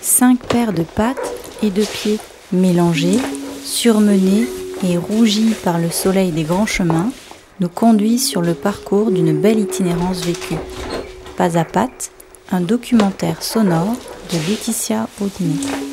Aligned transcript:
Cinq 0.00 0.40
paires 0.46 0.72
de 0.72 0.82
pattes 0.82 1.32
et 1.62 1.70
de 1.70 1.82
pieds 1.82 2.18
mélangés, 2.52 3.18
surmenés 3.64 4.48
et 4.82 4.96
rougis 4.96 5.54
par 5.62 5.78
le 5.78 5.90
soleil 5.90 6.32
des 6.32 6.44
grands 6.44 6.66
chemins, 6.66 7.10
nous 7.60 7.68
conduisent 7.68 8.26
sur 8.26 8.40
le 8.40 8.54
parcours 8.54 9.10
d'une 9.10 9.38
belle 9.38 9.58
itinérance 9.58 10.24
vécue. 10.24 10.56
Pas 11.36 11.58
à 11.58 11.64
patte, 11.64 12.10
un 12.50 12.60
documentaire 12.60 13.42
sonore 13.42 13.96
de 14.32 14.38
Laetitia 14.48 15.08
Audinet. 15.20 15.87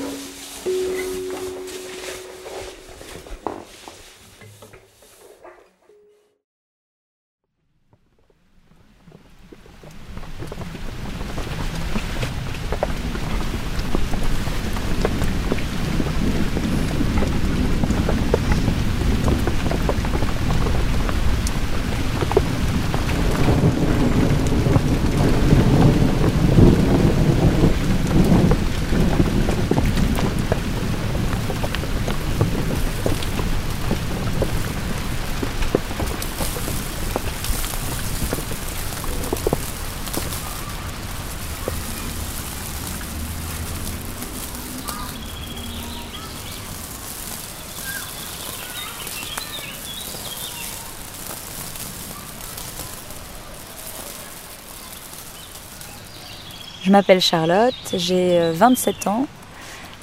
Je 56.86 56.92
m'appelle 56.92 57.20
Charlotte, 57.20 57.74
j'ai 57.96 58.52
27 58.54 59.08
ans 59.08 59.26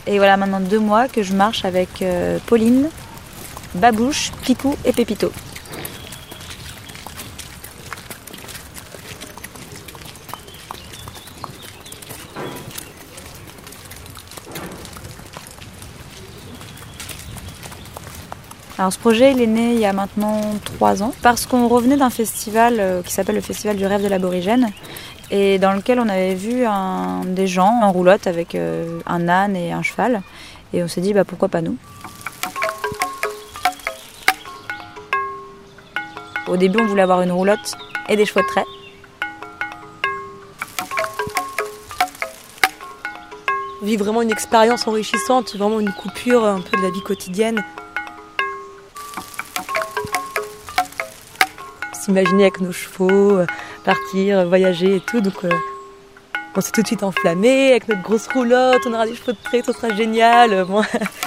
et 0.09 0.17
voilà 0.17 0.37
maintenant 0.37 0.59
deux 0.59 0.81
mois 0.81 1.07
que 1.07 1.23
je 1.23 1.33
marche 1.33 1.65
avec 1.65 2.03
euh, 2.03 2.41
Pauline, 2.47 2.89
Babouche, 3.77 4.33
Picou 4.43 4.75
et 4.85 4.93
Pépito. 4.93 5.31
Alors 18.77 18.93
ce 18.93 18.99
projet 18.99 19.31
il 19.31 19.41
est 19.41 19.47
né 19.47 19.75
il 19.75 19.79
y 19.79 19.87
a 19.87 19.93
maintenant 19.93 20.41
trois 20.65 21.05
ans 21.05 21.15
parce 21.23 21.47
qu'on 21.47 21.69
revenait 21.69 21.97
d'un 21.97 22.11
festival 22.11 22.81
euh, 22.81 23.03
qui 23.03 23.13
s'appelle 23.13 23.37
le 23.37 23.41
Festival 23.41 23.77
du 23.77 23.87
rêve 23.87 24.03
de 24.03 24.09
l'aborigène 24.09 24.67
et 25.33 25.59
dans 25.59 25.73
lequel 25.73 25.99
on 25.99 26.09
avait 26.09 26.35
vu 26.35 26.65
des 27.25 27.47
gens 27.47 27.81
en 27.83 27.91
roulotte 27.91 28.27
avec 28.27 28.55
euh, 28.55 29.01
un 29.07 29.29
âne 29.29 29.57
et 29.57 29.73
un 29.73 29.83
cheval 29.83 30.23
et 30.75 30.85
on 30.85 30.89
s'est 30.89 31.01
dit 31.01 31.15
bah 31.15 31.25
pourquoi 31.25 31.49
pas 31.49 31.63
nous? 31.63 31.77
Au 36.47 36.57
début 36.59 36.79
on 36.81 36.87
voulait 36.87 37.03
avoir 37.03 37.23
une 37.23 37.33
roulotte 37.33 37.77
et 38.11 38.17
des 38.17 38.27
chevaux 38.27 38.43
de 38.43 38.47
trait. 38.47 38.65
Vivre 43.83 44.05
vraiment 44.05 44.23
une 44.23 44.31
expérience 44.31 44.87
enrichissante, 44.87 45.57
vraiment 45.57 45.81
une 45.81 45.93
coupure 45.93 46.45
un 46.45 46.61
peu 46.61 46.77
de 46.77 46.83
la 46.83 46.91
vie 46.91 47.03
quotidienne. 47.03 47.65
s'imaginer 52.03 52.43
avec 52.43 52.61
nos 52.61 52.73
chevaux, 52.73 53.39
partir, 53.85 54.39
euh, 54.39 54.45
voyager 54.45 54.97
et 54.97 55.01
tout. 55.01 55.21
Donc 55.21 55.45
euh, 55.45 55.51
on 56.57 56.61
s'est 56.61 56.73
tout 56.73 56.83
de 56.83 56.87
suite 56.87 57.03
enflammé 57.03 57.71
avec 57.71 57.89
notre 57.89 58.03
grosse 58.03 58.29
roulotte, 58.29 58.83
on 58.87 58.93
aura 58.93 59.07
des 59.07 59.15
chevaux 59.15 59.33
de 59.33 59.43
trait, 59.43 59.63
ça 59.63 59.73
sera 59.73 59.95
génial. 59.95 60.65
Bon. 60.65 60.83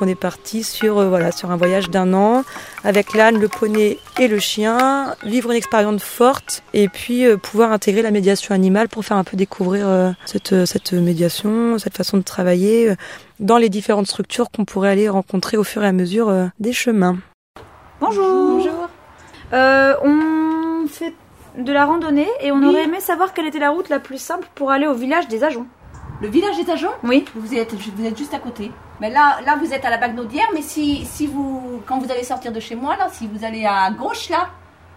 On 0.00 0.06
est 0.06 0.14
parti 0.14 0.62
sur, 0.62 0.98
euh, 0.98 1.08
voilà, 1.08 1.32
sur 1.32 1.50
un 1.50 1.56
voyage 1.56 1.88
d'un 1.88 2.12
an 2.12 2.44
avec 2.84 3.14
l'âne, 3.14 3.38
le 3.38 3.48
poney 3.48 3.98
et 4.18 4.28
le 4.28 4.38
chien, 4.38 5.14
vivre 5.24 5.50
une 5.50 5.56
expérience 5.56 6.02
forte 6.02 6.62
et 6.74 6.88
puis 6.88 7.24
euh, 7.24 7.38
pouvoir 7.38 7.72
intégrer 7.72 8.02
la 8.02 8.10
médiation 8.10 8.54
animale 8.54 8.88
pour 8.88 9.04
faire 9.04 9.16
un 9.16 9.24
peu 9.24 9.36
découvrir 9.36 9.88
euh, 9.88 10.10
cette, 10.26 10.66
cette 10.66 10.92
médiation, 10.92 11.78
cette 11.78 11.96
façon 11.96 12.18
de 12.18 12.22
travailler 12.22 12.94
dans 13.40 13.56
les 13.56 13.70
différentes 13.70 14.06
structures 14.06 14.50
qu'on 14.50 14.64
pourrait 14.66 14.90
aller 14.90 15.08
rencontrer 15.08 15.56
au 15.56 15.64
fur 15.64 15.82
et 15.82 15.86
à 15.86 15.92
mesure 15.92 16.32
des 16.60 16.72
chemins. 16.72 17.16
Bonjour. 18.00 18.26
Bonjour. 18.26 18.88
on 19.52 20.86
fait 20.88 21.14
de 21.56 21.72
la 21.72 21.86
randonnée 21.86 22.28
et 22.40 22.52
on 22.52 22.62
aurait 22.62 22.84
aimé 22.84 23.00
savoir 23.00 23.32
quelle 23.32 23.46
était 23.46 23.58
la 23.58 23.70
route 23.70 23.88
la 23.88 23.98
plus 23.98 24.18
simple 24.18 24.46
pour 24.54 24.70
aller 24.70 24.86
au 24.86 24.94
village 24.94 25.28
des 25.28 25.42
Agents. 25.42 25.66
Le 26.20 26.28
village 26.28 26.56
des 26.62 26.70
Agents 26.70 26.94
Oui. 27.02 27.24
Vous 27.34 27.54
êtes, 27.54 27.72
vous 27.74 28.04
êtes 28.04 28.18
juste 28.18 28.34
à 28.34 28.38
côté. 28.38 28.70
Mais 29.00 29.10
là, 29.10 29.38
là, 29.44 29.56
vous 29.60 29.72
êtes 29.74 29.84
à 29.84 29.90
la 29.90 29.98
Bagnaudière, 29.98 30.46
mais 30.54 30.62
si, 30.62 31.04
si 31.04 31.26
vous, 31.26 31.82
quand 31.86 31.98
vous 31.98 32.10
allez 32.10 32.24
sortir 32.24 32.52
de 32.52 32.60
chez 32.60 32.74
moi, 32.74 32.96
là, 32.96 33.08
si 33.10 33.26
vous 33.26 33.44
allez 33.44 33.64
à 33.66 33.90
gauche, 33.90 34.30
là, 34.30 34.48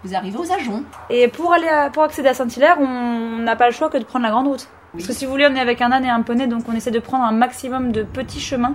vous 0.03 0.15
arrivez 0.15 0.37
aux 0.37 0.51
Agents. 0.51 0.81
Et 1.09 1.27
pour 1.27 1.51
aller 1.51 1.67
à- 1.67 1.89
pour 1.89 2.03
accéder 2.03 2.29
à 2.29 2.33
Saint-Hilaire, 2.33 2.77
on 2.79 3.39
n'a 3.39 3.55
pas 3.57 3.65
le 3.67 3.73
choix 3.73 3.89
que 3.89 3.97
de 3.97 4.05
prendre 4.05 4.23
la 4.23 4.31
grande 4.31 4.47
route. 4.47 4.67
Oui. 4.93 5.01
Parce 5.01 5.07
que 5.07 5.13
si 5.13 5.25
vous 5.25 5.31
voulez, 5.31 5.47
on 5.51 5.55
est 5.55 5.59
avec 5.59 5.81
un 5.81 5.91
âne 5.91 6.05
et 6.05 6.09
un 6.09 6.21
poney, 6.21 6.47
donc 6.47 6.63
on 6.69 6.73
essaie 6.73 6.91
de 6.91 6.99
prendre 6.99 7.23
un 7.25 7.31
maximum 7.33 7.91
de 7.91 8.03
petits 8.03 8.39
chemins 8.39 8.73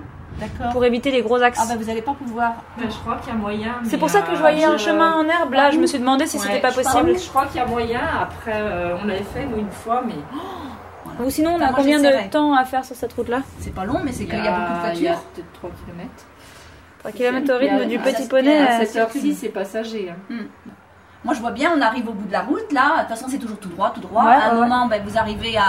pour 0.72 0.84
éviter 0.84 1.10
les 1.10 1.22
gros 1.22 1.40
axes. 1.42 1.58
Ah 1.62 1.66
bah 1.68 1.76
vous 1.80 1.88
allez 1.88 2.02
pas 2.02 2.12
pouvoir. 2.12 2.52
Ben, 2.76 2.90
je 2.90 2.96
crois 2.98 3.16
qu'il 3.16 3.32
y 3.32 3.36
a 3.36 3.38
moyen. 3.38 3.72
C'est 3.84 3.96
pour 3.98 4.10
ça 4.10 4.20
que 4.20 4.30
euh, 4.32 4.34
je 4.34 4.40
voyais 4.40 4.64
un 4.64 4.76
je- 4.76 4.84
chemin 4.84 5.14
en 5.14 5.26
herbe. 5.28 5.54
Là, 5.54 5.70
je 5.70 5.78
me 5.78 5.86
suis 5.86 5.98
demandé 5.98 6.26
si 6.26 6.36
Ouais, 6.36 6.42
c'était 6.42 6.60
pas 6.60 6.70
je 6.70 6.74
possible. 6.82 7.18
Je 7.18 7.28
crois 7.30 7.46
qu'il 7.46 7.56
y 7.56 7.60
a 7.60 7.66
moyen. 7.66 8.00
Après, 8.20 8.52
euh, 8.54 8.96
on 9.02 9.06
l'avait 9.06 9.22
fait 9.22 9.46
nous 9.46 9.58
une 9.58 9.70
fois, 9.70 10.02
mais 10.06 10.14
Ou 11.20 11.30
sinon, 11.30 11.52
on 11.52 11.60
a 11.60 11.66
Moi, 11.66 11.72
combien 11.76 12.00
de 12.00 12.28
temps 12.30 12.54
à 12.54 12.64
faire 12.64 12.84
sur 12.84 12.96
cette 12.96 13.12
route-là 13.12 13.40
C'est 13.60 13.74
pas 13.74 13.84
long, 13.84 14.00
mais 14.04 14.12
c'est 14.12 14.24
il 14.24 14.30
qu'il 14.30 14.44
y 14.44 14.48
a 14.48 14.52
beaucoup 14.52 14.88
de 14.92 14.96
il 14.98 15.02
y 15.02 15.08
a 15.08 15.12
voitures. 15.12 15.24
peut-être 15.34 15.52
3 15.52 15.70
km. 15.70 16.10
3 17.00 17.12
km 17.12 17.54
au 17.54 17.58
rythme 17.58 17.84
du 17.88 17.98
petit 17.98 18.28
poney. 18.28 18.44
c'est- 18.44 18.62
euh, 18.62 18.82
À 18.82 18.84
cette 18.86 18.96
heure-ci, 18.96 19.34
c'est 19.34 19.48
passager. 19.50 20.10
hein. 20.30 20.34
Moi, 21.24 21.32
je 21.34 21.40
vois 21.40 21.52
bien, 21.52 21.72
on 21.76 21.80
arrive 21.80 22.08
au 22.08 22.12
bout 22.12 22.26
de 22.26 22.32
la 22.32 22.42
route, 22.42 22.70
là. 22.72 22.96
De 22.96 23.00
toute 23.00 23.08
façon, 23.10 23.26
c'est 23.28 23.38
toujours 23.38 23.58
tout 23.58 23.70
droit, 23.70 23.90
tout 23.94 24.00
droit. 24.00 24.24
Ouais, 24.24 24.32
à 24.34 24.50
un 24.50 24.54
ouais. 24.54 24.60
moment, 24.60 24.86
ben, 24.86 25.02
vous 25.06 25.16
arrivez 25.16 25.56
à 25.56 25.62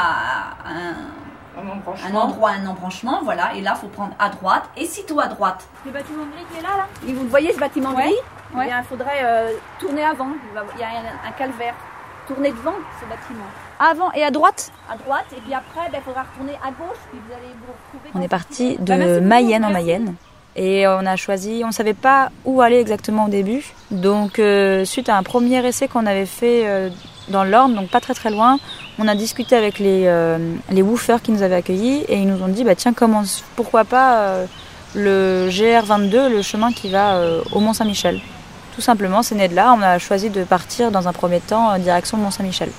un, 0.68 0.96
Un 1.58 2.12
un 2.12 2.16
endroit, 2.16 2.50
un 2.52 2.66
embranchement, 2.68 3.22
voilà. 3.24 3.54
Et 3.56 3.62
là, 3.62 3.76
faut 3.76 3.88
prendre 3.88 4.14
à 4.20 4.28
droite. 4.28 4.64
Et 4.76 4.86
sitôt 4.86 5.22
à 5.22 5.28
droite. 5.28 5.66
Le 5.86 5.92
bâtiment 5.92 6.24
gris 6.26 6.44
qui 6.52 6.60
est 6.60 6.62
là, 6.64 6.70
là 6.80 6.86
Et 7.08 7.14
vous 7.14 7.26
voyez 7.30 7.54
ce 7.54 7.60
bâtiment 7.60 7.92
Ouais. 7.92 8.04
gris? 8.04 8.14
Ouais. 8.54 8.64
Eh 8.66 8.68
bien, 8.68 8.80
Il 8.80 8.86
faudrait 8.86 9.22
euh, 9.24 9.52
tourner 9.80 10.04
avant. 10.04 10.28
Il 10.54 10.62
il 10.76 10.82
y 10.82 10.84
a 10.84 10.88
un, 10.88 11.30
un 11.30 11.32
calvaire. 11.32 11.74
Tourner 12.28 12.50
devant 12.52 12.74
ce 13.00 13.06
bâtiment. 13.06 13.46
Avant 13.80 14.12
et 14.14 14.24
à 14.24 14.32
droite 14.32 14.72
À 14.90 14.98
droite, 14.98 15.26
et 15.36 15.42
puis 15.42 15.54
après, 15.54 15.90
ben, 15.92 16.00
il 16.00 16.04
faudra 16.04 16.24
retourner 16.24 16.54
à 16.64 16.70
gauche, 16.72 16.98
puis 17.12 17.20
vous 17.28 17.34
allez 17.34 17.54
vous 17.54 17.74
retrouver. 17.74 18.12
On 18.16 18.22
est 18.22 18.28
parti 18.28 18.78
de 18.78 18.84
Bah, 18.86 18.98
beaucoup, 18.98 19.26
Mayenne 19.26 19.66
en. 19.66 19.70
Mayenne. 19.72 20.16
Et 20.56 20.88
on 20.88 21.06
a 21.06 21.16
choisi, 21.18 21.64
on 21.66 21.72
savait 21.72 21.94
pas 21.94 22.30
où 22.46 22.62
aller 22.62 22.80
exactement 22.80 23.26
au 23.26 23.30
début. 23.30 23.74
Donc, 23.92 24.40
euh, 24.40 24.86
suite 24.86 25.10
à 25.10 25.18
un 25.18 25.24
premier 25.24 25.66
essai 25.68 25.90
qu'on 25.90 26.06
avait 26.06 26.26
fait 26.26 26.66
euh, 26.66 26.90
dans 27.28 27.44
l'Orne, 27.44 27.76
donc 27.76 27.90
pas 27.90 28.00
très 28.00 28.14
très 28.14 28.32
loin, 28.32 28.58
on 28.98 29.08
a 29.10 29.16
discuté 29.16 29.58
avec 29.58 29.80
les, 29.80 30.04
euh, 30.06 30.38
les 30.72 30.82
woofers 30.82 31.22
qui 31.22 31.34
nous 31.34 31.44
avaient 31.44 31.56
accueillis 31.56 32.04
et 32.08 32.16
ils 32.20 32.28
nous 32.28 32.42
ont 32.42 32.48
dit, 32.48 32.64
bah 32.64 32.76
tiens, 32.76 32.94
commence, 32.94 33.44
pourquoi 33.58 33.84
pas 33.84 34.20
euh, 34.20 34.46
le 34.96 35.50
GR22, 35.50 36.30
le 36.30 36.42
chemin 36.42 36.72
qui 36.72 36.90
va 36.90 37.20
au 37.52 37.60
Mont-Saint-Michel. 37.60 38.22
Tout 38.76 38.82
simplement, 38.82 39.24
c'est 39.24 39.36
né 39.36 39.48
de 39.48 39.56
là. 39.56 39.74
On 39.78 39.82
a 39.82 39.98
choisi 40.00 40.30
de 40.30 40.44
partir 40.44 40.92
dans 40.92 41.08
un 41.08 41.14
premier 41.14 41.40
temps 41.40 41.70
en 41.70 41.80
direction 41.80 42.18
de 42.18 42.24
Mont-Saint-Michel. 42.24 42.70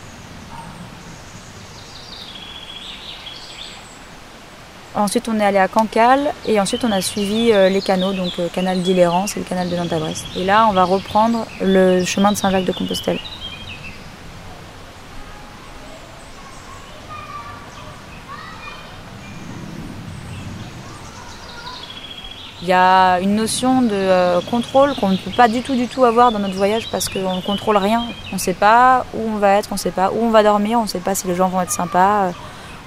Ensuite, 4.94 5.28
on 5.28 5.38
est 5.40 5.44
allé 5.44 5.58
à 5.58 5.68
Cancale 5.68 6.32
et 6.46 6.58
ensuite 6.58 6.82
on 6.84 6.92
a 6.92 7.02
suivi 7.02 7.52
euh, 7.52 7.68
les 7.68 7.82
canaux, 7.82 8.14
donc 8.14 8.32
euh, 8.38 8.48
canal 8.48 8.80
d'Iléran, 8.80 9.26
et 9.36 9.38
le 9.38 9.44
canal 9.44 9.68
de 9.68 9.76
Nantes-à-Brest. 9.76 10.24
Et 10.36 10.44
là, 10.44 10.66
on 10.70 10.72
va 10.72 10.84
reprendre 10.84 11.46
le 11.60 12.02
chemin 12.04 12.32
de 12.32 12.36
Saint-Jacques-de-Compostelle. 12.36 13.18
Il 22.66 22.70
y 22.70 22.72
a 22.72 23.20
une 23.20 23.36
notion 23.36 23.80
de 23.80 23.90
euh, 23.92 24.40
contrôle 24.40 24.96
qu'on 24.96 25.10
ne 25.10 25.16
peut 25.16 25.30
pas 25.30 25.46
du 25.46 25.62
tout 25.62 25.76
du 25.76 25.86
tout 25.86 26.02
avoir 26.02 26.32
dans 26.32 26.40
notre 26.40 26.56
voyage 26.56 26.88
parce 26.90 27.08
qu'on 27.08 27.36
ne 27.36 27.40
contrôle 27.40 27.76
rien. 27.76 28.02
On 28.32 28.34
ne 28.34 28.40
sait 28.40 28.54
pas 28.54 29.06
où 29.14 29.20
on 29.20 29.36
va 29.36 29.52
être, 29.52 29.68
on 29.70 29.76
ne 29.76 29.78
sait 29.78 29.92
pas 29.92 30.10
où 30.10 30.16
on 30.20 30.30
va 30.30 30.42
dormir, 30.42 30.80
on 30.80 30.82
ne 30.82 30.88
sait 30.88 30.98
pas 30.98 31.14
si 31.14 31.28
les 31.28 31.36
gens 31.36 31.48
vont 31.48 31.60
être 31.60 31.70
sympas, 31.70 32.24
euh, 32.24 32.30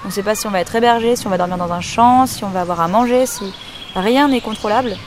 on 0.04 0.08
ne 0.08 0.12
sait 0.12 0.22
pas 0.22 0.34
si 0.34 0.46
on 0.46 0.50
va 0.50 0.60
être 0.60 0.74
hébergé, 0.74 1.16
si 1.16 1.26
on 1.26 1.30
va 1.30 1.38
dormir 1.38 1.56
dans 1.56 1.72
un 1.72 1.80
champ, 1.80 2.26
si 2.26 2.44
on 2.44 2.50
va 2.50 2.60
avoir 2.60 2.82
à 2.82 2.88
manger, 2.88 3.24
si 3.24 3.54
rien 3.94 4.28
n'est 4.28 4.42
contrôlable. 4.42 4.98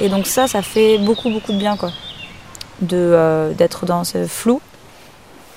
Et 0.00 0.08
donc 0.08 0.26
ça, 0.26 0.48
ça 0.48 0.62
fait 0.62 0.96
beaucoup, 0.96 1.28
beaucoup 1.28 1.52
de 1.52 1.58
bien, 1.58 1.76
quoi. 1.76 1.90
Euh, 2.90 3.52
d'être 3.52 3.84
dans 3.84 4.04
ce 4.04 4.26
flou 4.26 4.62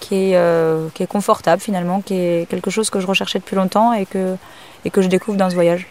qui 0.01 0.33
est, 0.33 1.07
confortable 1.07 1.61
finalement, 1.61 2.01
qui 2.01 2.15
est 2.15 2.49
quelque 2.49 2.71
chose 2.71 2.89
que 2.89 2.99
je 2.99 3.07
recherchais 3.07 3.39
depuis 3.39 3.55
longtemps 3.55 3.93
et 3.93 4.05
que 4.05 4.37
je 4.83 5.07
découvre 5.07 5.37
dans 5.37 5.49
ce 5.49 5.55
voyage. 5.55 5.87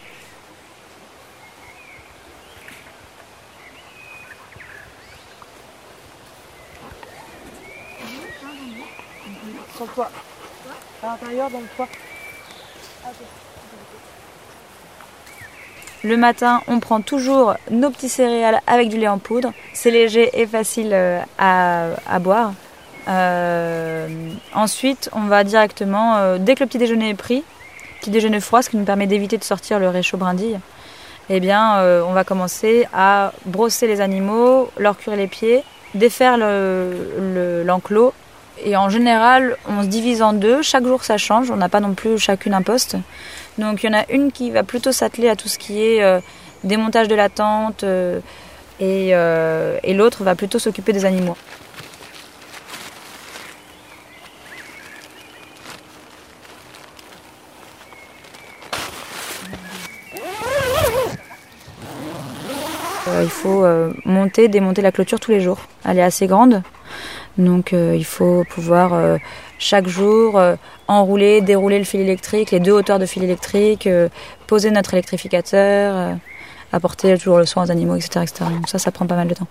Le 16.03 16.15
matin, 16.17 16.61
on 16.67 16.79
prend 16.79 17.01
toujours 17.01 17.55
nos 17.71 17.89
petits 17.89 18.09
céréales 18.09 18.61
avec 18.67 18.89
du 18.89 18.97
lait 18.97 19.07
en 19.07 19.17
poudre. 19.17 19.51
C'est 19.73 19.91
léger 19.91 20.29
et 20.39 20.45
facile 20.45 20.91
euh, 20.93 21.19
à, 21.37 21.87
à 22.07 22.19
boire. 22.19 22.53
Euh, 23.07 24.07
ensuite, 24.53 25.09
on 25.13 25.21
va 25.21 25.43
directement, 25.43 26.17
euh, 26.17 26.37
dès 26.39 26.55
que 26.55 26.61
le 26.63 26.67
petit 26.67 26.77
déjeuner 26.77 27.09
est 27.09 27.13
pris, 27.15 27.43
petit 28.01 28.09
déjeuner 28.11 28.39
froid, 28.39 28.61
ce 28.61 28.69
qui 28.69 28.77
nous 28.77 28.85
permet 28.85 29.07
d'éviter 29.07 29.37
de 29.37 29.43
sortir 29.43 29.79
le 29.79 29.89
réchaud 29.89 30.17
brindille, 30.17 30.59
eh 31.29 31.39
bien, 31.39 31.77
euh, 31.77 32.03
on 32.07 32.13
va 32.13 32.23
commencer 32.23 32.87
à 32.93 33.31
brosser 33.45 33.87
les 33.87 33.99
animaux, 34.01 34.69
leur 34.77 34.97
cuire 34.97 35.15
les 35.15 35.27
pieds, 35.27 35.63
défaire 35.95 36.37
le- 36.37 37.11
le- 37.33 37.63
l'enclos. 37.63 38.13
Et 38.63 38.75
en 38.75 38.89
général, 38.89 39.57
on 39.67 39.83
se 39.83 39.87
divise 39.87 40.21
en 40.21 40.33
deux. 40.33 40.61
Chaque 40.61 40.85
jour, 40.85 41.03
ça 41.03 41.17
change. 41.17 41.51
On 41.51 41.55
n'a 41.55 41.69
pas 41.69 41.79
non 41.79 41.93
plus 41.93 42.17
chacune 42.17 42.53
un 42.53 42.61
poste. 42.61 42.97
Donc, 43.57 43.83
il 43.83 43.87
y 43.87 43.89
en 43.89 43.97
a 43.97 44.05
une 44.09 44.31
qui 44.31 44.51
va 44.51 44.63
plutôt 44.63 44.91
s'atteler 44.91 45.29
à 45.29 45.35
tout 45.35 45.47
ce 45.47 45.57
qui 45.57 45.83
est 45.83 46.03
euh, 46.03 46.19
démontage 46.63 47.07
de 47.07 47.15
la 47.15 47.29
tente 47.29 47.83
euh, 47.83 48.19
et, 48.79 49.09
euh, 49.13 49.77
et 49.83 49.93
l'autre 49.93 50.23
va 50.23 50.35
plutôt 50.35 50.59
s'occuper 50.59 50.93
des 50.93 51.05
animaux. 51.05 51.37
Il 63.19 63.29
faut 63.29 63.65
monter, 64.05 64.47
démonter 64.47 64.81
la 64.81 64.91
clôture 64.91 65.19
tous 65.19 65.31
les 65.31 65.41
jours. 65.41 65.59
Elle 65.85 65.97
est 65.97 66.03
assez 66.03 66.27
grande, 66.27 66.61
donc 67.37 67.73
euh, 67.73 67.95
il 67.95 68.05
faut 68.05 68.43
pouvoir 68.49 68.93
euh, 68.93 69.17
chaque 69.59 69.87
jour 69.87 70.37
euh, 70.37 70.55
enrouler, 70.87 71.41
dérouler 71.41 71.77
le 71.77 71.83
fil 71.83 71.99
électrique, 71.99 72.51
les 72.51 72.59
deux 72.59 72.71
hauteurs 72.71 72.99
de 72.99 73.05
fil 73.05 73.23
électrique, 73.23 73.87
poser 74.47 74.71
notre 74.71 74.93
électrificateur, 74.93 76.17
apporter 76.71 77.17
toujours 77.17 77.37
le 77.37 77.45
soin 77.45 77.65
aux 77.65 77.71
animaux, 77.71 77.95
etc., 77.95 78.21
etc. 78.23 78.45
Donc 78.51 78.69
ça, 78.69 78.79
ça 78.79 78.91
prend 78.91 79.05
pas 79.05 79.15
mal 79.15 79.27
de 79.27 79.33
temps. 79.33 79.47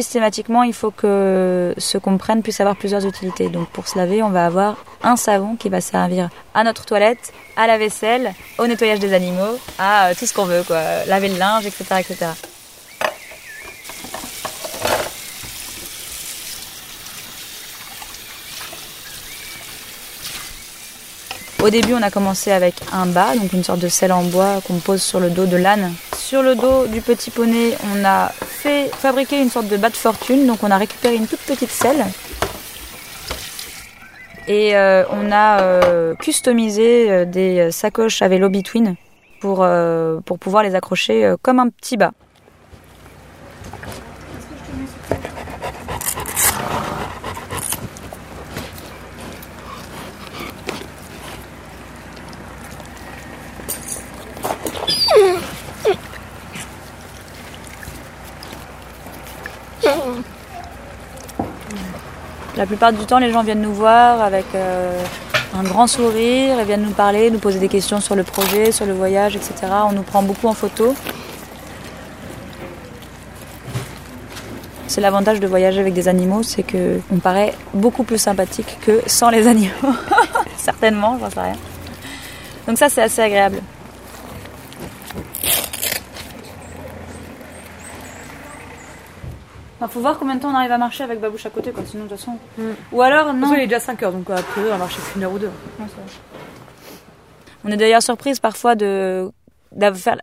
Systématiquement, 0.00 0.62
il 0.62 0.72
faut 0.72 0.90
que 0.90 1.74
ce 1.76 1.98
qu'on 1.98 2.16
prenne 2.16 2.42
puisse 2.42 2.58
avoir 2.60 2.74
plusieurs 2.74 3.04
utilités. 3.04 3.50
Donc 3.50 3.68
pour 3.68 3.86
se 3.86 3.98
laver, 3.98 4.22
on 4.22 4.30
va 4.30 4.46
avoir 4.46 4.78
un 5.02 5.16
savon 5.16 5.56
qui 5.56 5.68
va 5.68 5.82
servir 5.82 6.30
à 6.54 6.64
notre 6.64 6.86
toilette, 6.86 7.34
à 7.54 7.66
la 7.66 7.76
vaisselle, 7.76 8.32
au 8.56 8.66
nettoyage 8.66 8.98
des 8.98 9.12
animaux, 9.12 9.58
à 9.78 10.06
euh, 10.06 10.14
tout 10.18 10.24
ce 10.24 10.32
qu'on 10.32 10.46
veut, 10.46 10.62
quoi. 10.62 10.80
Laver 11.06 11.28
le 11.28 11.36
linge, 11.36 11.66
etc., 11.66 11.84
etc. 11.98 12.30
Au 21.62 21.68
début, 21.68 21.92
on 21.92 22.02
a 22.02 22.10
commencé 22.10 22.52
avec 22.52 22.76
un 22.94 23.04
bas, 23.04 23.36
donc 23.36 23.52
une 23.52 23.64
sorte 23.64 23.80
de 23.80 23.88
selle 23.88 24.12
en 24.12 24.22
bois 24.22 24.62
qu'on 24.66 24.78
pose 24.78 25.02
sur 25.02 25.20
le 25.20 25.28
dos 25.28 25.44
de 25.44 25.58
l'âne. 25.58 25.92
Sur 26.16 26.42
le 26.42 26.54
dos 26.54 26.86
du 26.86 27.02
petit 27.02 27.30
poney, 27.30 27.76
on 27.92 28.02
a 28.06 28.32
fait 28.60 28.90
fabriquer 28.94 29.40
une 29.40 29.48
sorte 29.48 29.68
de 29.68 29.76
bas 29.76 29.88
de 29.88 29.96
fortune, 29.96 30.46
donc 30.46 30.62
on 30.62 30.70
a 30.70 30.76
récupéré 30.76 31.16
une 31.16 31.26
toute 31.26 31.40
petite 31.40 31.70
selle. 31.70 32.04
Et 34.48 34.76
euh, 34.76 35.04
on 35.10 35.30
a 35.32 35.60
euh, 35.60 36.14
customisé 36.16 37.10
euh, 37.10 37.24
des 37.24 37.70
sacoches 37.70 38.20
à 38.20 38.28
vélo 38.28 38.48
between 38.48 38.96
pour, 39.40 39.66
pouvoir 40.38 40.62
les 40.62 40.74
accrocher 40.74 41.34
comme 41.40 41.60
un 41.60 41.68
petit 41.70 41.96
bas. 41.96 42.12
La 62.56 62.66
plupart 62.66 62.92
du 62.92 63.04
temps, 63.06 63.18
les 63.18 63.30
gens 63.30 63.42
viennent 63.42 63.62
nous 63.62 63.72
voir 63.72 64.20
avec 64.20 64.44
euh, 64.54 65.02
un 65.56 65.62
grand 65.62 65.86
sourire, 65.86 66.56
ils 66.58 66.64
viennent 66.66 66.82
nous 66.82 66.90
parler, 66.90 67.30
nous 67.30 67.38
poser 67.38 67.58
des 67.58 67.68
questions 67.68 68.00
sur 68.00 68.16
le 68.16 68.24
projet, 68.24 68.72
sur 68.72 68.86
le 68.86 68.92
voyage, 68.92 69.36
etc. 69.36 69.54
On 69.88 69.92
nous 69.92 70.02
prend 70.02 70.22
beaucoup 70.22 70.48
en 70.48 70.54
photo. 70.54 70.94
C'est 74.88 75.00
l'avantage 75.00 75.38
de 75.38 75.46
voyager 75.46 75.80
avec 75.80 75.94
des 75.94 76.08
animaux, 76.08 76.42
c'est 76.42 76.64
que 76.64 77.00
on 77.12 77.18
paraît 77.18 77.54
beaucoup 77.72 78.02
plus 78.02 78.18
sympathique 78.18 78.78
que 78.80 79.00
sans 79.06 79.30
les 79.30 79.46
animaux. 79.54 79.94
Certainement, 80.56 81.18
j'en 81.20 81.30
sais 81.30 81.40
rien. 81.40 81.56
Donc 82.66 82.76
ça, 82.76 82.88
c'est 82.88 83.02
assez 83.02 83.22
agréable. 83.22 83.60
Il 89.82 89.88
faut 89.88 90.00
voir 90.00 90.18
combien 90.18 90.34
de 90.34 90.40
temps 90.40 90.50
on 90.50 90.54
arrive 90.54 90.72
à 90.72 90.78
marcher 90.78 91.04
avec 91.04 91.20
Babouche 91.20 91.46
à 91.46 91.50
côté, 91.50 91.70
quoi. 91.70 91.82
Sinon, 91.86 92.04
de 92.04 92.08
toute 92.10 92.18
façon. 92.18 92.36
Ou 92.92 93.02
alors, 93.02 93.32
non. 93.32 93.54
il 93.54 93.60
est 93.60 93.66
déjà 93.66 93.80
5 93.80 94.02
heures, 94.02 94.12
donc 94.12 94.28
après, 94.30 94.60
on 94.62 94.68
va 94.68 94.76
marcher 94.78 95.00
qu'une 95.12 95.22
heure 95.24 95.32
ou 95.32 95.38
deux. 95.38 95.50
On 97.64 97.70
est 97.70 97.76
d'ailleurs 97.76 98.02
surprise 98.02 98.40
parfois 98.40 98.74
de. 98.74 99.30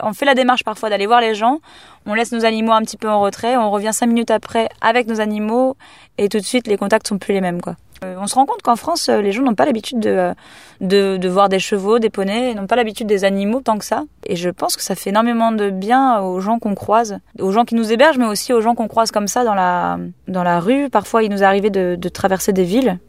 On 0.02 0.14
fait 0.14 0.26
la 0.26 0.36
démarche 0.36 0.64
parfois 0.66 0.90
d'aller 0.90 1.06
voir 1.06 1.22
les 1.22 1.34
gens, 1.34 1.60
on 2.06 2.14
laisse 2.14 2.34
nos 2.34 2.44
animaux 2.44 2.74
un 2.74 2.82
petit 2.82 2.98
peu 2.98 3.10
en 3.10 3.22
retrait, 3.22 3.56
on 3.56 3.72
revient 3.72 3.92
cinq 3.94 4.08
minutes 4.08 4.30
après 4.30 4.68
avec 4.82 5.08
nos 5.08 5.22
animaux 5.22 5.78
et 6.18 6.28
tout 6.28 6.38
de 6.38 6.44
suite 6.44 6.68
les 6.68 6.76
contacts 6.76 7.08
sont 7.08 7.18
plus 7.18 7.34
les 7.34 7.40
mêmes 7.40 7.62
quoi. 7.62 7.78
Euh, 8.04 8.16
on 8.20 8.28
se 8.28 8.36
rend 8.36 8.46
compte 8.46 8.62
qu'en 8.62 8.76
France 8.76 9.10
euh, 9.10 9.22
les 9.22 9.32
gens 9.32 9.42
n'ont 9.42 9.56
pas 9.56 9.66
l'habitude 9.66 10.00
de, 10.00 10.10
euh, 10.10 10.34
de, 10.82 11.18
de 11.18 11.30
voir 11.30 11.50
des 11.50 11.60
chevaux, 11.60 11.98
des 12.00 12.10
poneys, 12.10 12.54
n'ont 12.54 12.68
pas 12.68 12.76
l'habitude 12.76 13.08
des 13.08 13.24
animaux 13.24 13.62
tant 13.62 13.78
que 13.78 13.86
ça. 13.86 14.04
Et 14.26 14.36
je 14.36 14.50
pense 14.50 14.76
que 14.76 14.84
ça 14.84 14.96
fait 14.96 15.10
énormément 15.10 15.52
de 15.52 15.70
bien 15.70 16.20
aux 16.22 16.40
gens 16.40 16.60
qu'on 16.60 16.76
croise, 16.76 17.20
aux 17.40 17.52
gens 17.52 17.66
qui 17.66 17.76
nous 17.76 17.92
hébergent, 17.92 18.18
mais 18.20 18.28
aussi 18.28 18.54
aux 18.54 18.62
gens 18.62 18.76
qu'on 18.76 18.88
croise 18.88 19.12
comme 19.12 19.28
ça 19.28 19.44
dans 19.44 19.56
la, 19.56 19.98
dans 20.28 20.44
la 20.44 20.60
rue. 20.60 20.90
Parfois 20.90 21.24
il 21.24 21.32
nous 21.32 21.42
est 21.42 21.46
arrivé 21.46 21.70
de, 21.70 21.96
de 22.00 22.10
traverser 22.10 22.54
des 22.54 22.64
villes 22.64 23.00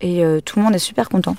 et 0.00 0.22
tout 0.46 0.58
le 0.58 0.64
monde 0.64 0.74
est 0.74 0.78
super 0.78 1.10
content. 1.10 1.36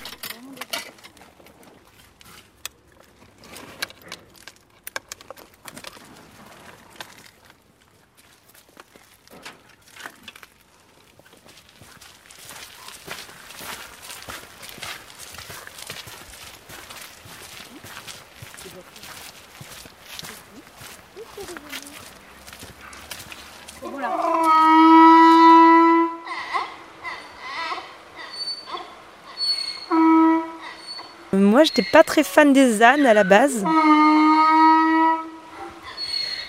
J'étais 31.64 31.86
pas 31.92 32.04
très 32.04 32.24
fan 32.24 32.54
des 32.54 32.82
ânes 32.84 33.06
à 33.06 33.14
la 33.14 33.24
base. 33.24 33.64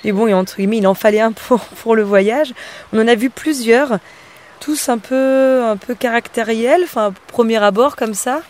Mais 0.05 0.13
bon, 0.13 0.33
entre 0.35 0.57
guillemets, 0.57 0.79
il 0.79 0.87
en 0.87 0.95
fallait 0.95 1.21
un 1.21 1.33
pour, 1.83 1.95
le 1.97 2.03
voyage. 2.03 2.53
On 2.93 3.01
en 3.01 3.07
a 3.09 3.15
vu 3.15 3.31
plusieurs, 3.31 3.99
tous 4.61 4.89
un 4.89 4.99
peu, 4.99 5.63
un 5.65 5.77
peu 5.77 5.95
caractériels, 5.95 6.83
enfin, 6.85 7.13
premier 7.29 7.63
abord 7.63 7.97
comme 7.97 8.15
ça. 8.15 8.43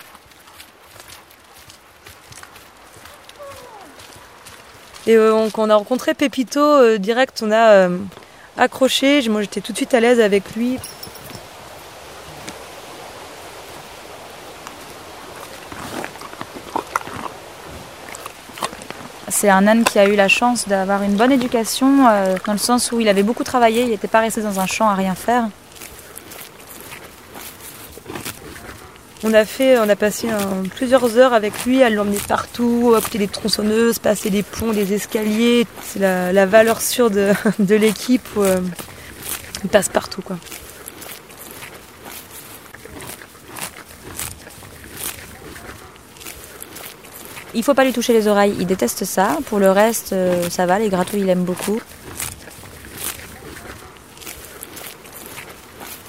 Et 5.06 5.16
euh, 5.16 5.34
on- 5.34 5.50
on 5.56 5.70
a 5.70 5.74
rencontré 5.74 6.14
Pépito, 6.14 6.60
euh, 6.60 6.98
direct, 6.98 7.42
on 7.44 7.50
a 7.50 7.72
euh, 7.88 7.98
accroché. 8.56 9.28
Moi, 9.28 9.40
j'étais 9.42 9.60
tout 9.60 9.72
de 9.72 9.76
suite 9.76 9.94
à 9.94 10.00
l'aise 10.00 10.20
avec 10.20 10.54
lui. 10.54 10.78
C'est 19.42 19.50
un 19.50 19.66
âne 19.66 19.82
qui 19.82 19.98
a 19.98 20.06
eu 20.06 20.14
la 20.14 20.28
chance 20.28 20.68
d'avoir 20.68 21.02
une 21.02 21.16
bonne 21.16 21.32
éducation, 21.32 22.06
euh, 22.08 22.36
dans 22.46 22.52
le 22.52 22.60
sens 22.60 22.92
où 22.92 23.00
il 23.00 23.08
avait 23.08 23.24
beaucoup 23.24 23.42
travaillé, 23.42 23.82
il 23.82 23.88
n'était 23.88 24.06
pas 24.06 24.20
resté 24.20 24.40
dans 24.40 24.60
un 24.60 24.66
champ 24.66 24.88
à 24.88 24.94
rien 24.94 25.16
faire. 25.16 25.48
On 29.24 29.34
a 29.34 29.44
fait, 29.44 29.80
on 29.80 29.88
a 29.88 29.96
passé 29.96 30.28
plusieurs 30.76 31.18
heures 31.18 31.32
avec 31.32 31.64
lui 31.64 31.82
à 31.82 31.90
l'emmener 31.90 32.20
partout, 32.28 32.94
à 32.96 33.00
côté 33.00 33.18
des 33.18 33.26
tronçonneuses, 33.26 33.98
passer 33.98 34.30
des 34.30 34.44
ponts, 34.44 34.72
des 34.72 34.92
escaliers. 34.92 35.66
C'est 35.82 35.98
la, 35.98 36.46
valeur 36.46 36.80
sûre 36.80 37.10
de, 37.10 37.74
l'équipe. 37.74 38.28
Euh, 38.36 38.60
il 39.64 39.70
passe 39.70 39.88
partout. 39.88 40.22
Il 47.54 47.62
faut 47.62 47.74
pas 47.74 47.84
lui 47.84 47.92
toucher 47.92 48.14
les 48.14 48.28
oreilles, 48.28 48.54
il 48.58 48.66
déteste 48.66 49.04
ça. 49.04 49.38
Pour 49.46 49.58
le 49.58 49.70
reste, 49.70 50.12
euh, 50.12 50.48
ça 50.48 50.64
va, 50.64 50.78
les 50.78 50.88
gratouilles, 50.88 51.20
il 51.20 51.28
aime 51.28 51.44
beaucoup. 51.44 51.80